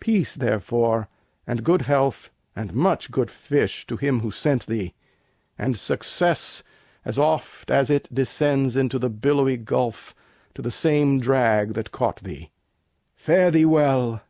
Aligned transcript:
Peace, 0.00 0.34
therefore, 0.34 1.08
and 1.46 1.62
good 1.62 1.82
health, 1.82 2.30
and 2.56 2.72
much 2.74 3.10
good 3.10 3.30
fish, 3.30 3.86
To 3.88 3.98
him 3.98 4.20
who 4.20 4.30
sent 4.30 4.64
thee! 4.64 4.94
and 5.58 5.76
success, 5.76 6.62
as 7.04 7.18
oft 7.18 7.70
As 7.70 7.90
it 7.90 8.08
descends 8.10 8.78
into 8.78 8.98
the 8.98 9.10
billowy 9.10 9.58
gulf, 9.58 10.14
To 10.54 10.62
the 10.62 10.70
same 10.70 11.20
drag 11.20 11.74
that 11.74 11.92
caught 11.92 12.22
thee! 12.24 12.50
Fare 13.14 13.50
thee 13.50 13.66
well! 13.66 14.22